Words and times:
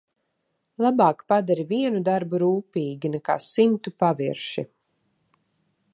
Labāk 0.85 1.19
padari 1.33 1.65
vienu 1.73 2.01
darbu 2.09 2.41
rūpīgi 2.45 3.11
nekā 3.17 3.37
simtu 3.51 3.95
pavirši. 4.05 4.69